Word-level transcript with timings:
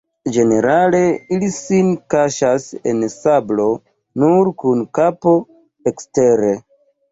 Ĝenerale 0.35 1.01
ili 1.37 1.49
sin 1.57 1.91
kaŝas 2.13 2.65
en 2.93 3.05
sablo, 3.17 3.67
nur 4.25 4.53
kun 4.65 4.83
kapo 5.01 5.37
ekstere. 5.95 6.53